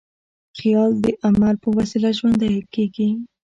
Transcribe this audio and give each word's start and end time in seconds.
خیال 0.59 0.91
د 1.03 1.05
عمل 1.25 1.55
په 1.63 1.69
وسیله 1.77 2.09
ژوندی 2.17 2.53
کېږي. 2.73 3.09